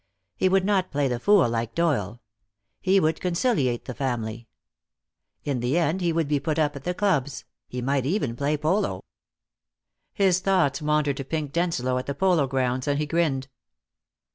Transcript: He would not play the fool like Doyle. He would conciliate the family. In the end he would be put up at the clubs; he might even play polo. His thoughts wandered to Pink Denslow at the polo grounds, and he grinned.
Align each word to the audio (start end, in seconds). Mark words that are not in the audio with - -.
He 0.35 0.49
would 0.49 0.65
not 0.65 0.89
play 0.89 1.07
the 1.07 1.19
fool 1.19 1.47
like 1.47 1.75
Doyle. 1.75 2.21
He 2.79 2.99
would 2.99 3.21
conciliate 3.21 3.85
the 3.85 3.93
family. 3.93 4.47
In 5.43 5.59
the 5.59 5.77
end 5.77 6.01
he 6.01 6.11
would 6.11 6.27
be 6.27 6.39
put 6.39 6.57
up 6.57 6.75
at 6.75 6.85
the 6.85 6.95
clubs; 6.95 7.45
he 7.67 7.83
might 7.83 8.07
even 8.07 8.35
play 8.35 8.57
polo. 8.57 9.03
His 10.11 10.39
thoughts 10.39 10.81
wandered 10.81 11.17
to 11.17 11.23
Pink 11.23 11.53
Denslow 11.53 11.99
at 11.99 12.07
the 12.07 12.15
polo 12.15 12.47
grounds, 12.47 12.87
and 12.87 12.97
he 12.97 13.05
grinned. 13.05 13.47